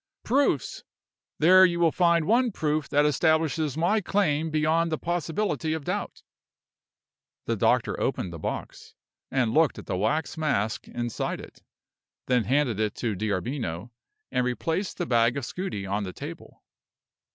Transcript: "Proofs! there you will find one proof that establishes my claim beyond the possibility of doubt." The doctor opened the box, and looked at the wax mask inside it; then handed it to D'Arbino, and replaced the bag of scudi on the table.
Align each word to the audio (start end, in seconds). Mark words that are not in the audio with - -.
"Proofs! 0.23 0.83
there 1.37 1.63
you 1.63 1.79
will 1.79 1.91
find 1.91 2.25
one 2.25 2.51
proof 2.51 2.89
that 2.89 3.05
establishes 3.05 3.77
my 3.77 4.01
claim 4.01 4.49
beyond 4.49 4.91
the 4.91 4.97
possibility 4.97 5.73
of 5.73 5.83
doubt." 5.83 6.23
The 7.45 7.55
doctor 7.55 7.99
opened 7.99 8.33
the 8.33 8.39
box, 8.39 8.95
and 9.29 9.53
looked 9.53 9.77
at 9.77 9.85
the 9.85 9.95
wax 9.95 10.39
mask 10.39 10.87
inside 10.87 11.39
it; 11.39 11.61
then 12.25 12.45
handed 12.45 12.79
it 12.79 12.95
to 12.95 13.13
D'Arbino, 13.13 13.91
and 14.31 14.43
replaced 14.43 14.97
the 14.97 15.05
bag 15.05 15.37
of 15.37 15.45
scudi 15.45 15.85
on 15.85 16.03
the 16.03 16.13
table. 16.13 16.63